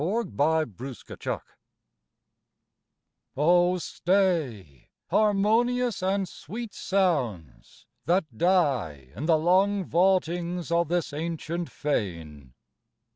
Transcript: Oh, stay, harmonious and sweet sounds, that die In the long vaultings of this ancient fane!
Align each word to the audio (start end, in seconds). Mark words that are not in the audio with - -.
Oh, 3.37 3.77
stay, 3.77 4.89
harmonious 5.11 6.01
and 6.01 6.27
sweet 6.27 6.73
sounds, 6.73 7.85
that 8.07 8.25
die 8.35 9.09
In 9.15 9.27
the 9.27 9.37
long 9.37 9.85
vaultings 9.85 10.71
of 10.71 10.87
this 10.87 11.13
ancient 11.13 11.69
fane! 11.69 12.55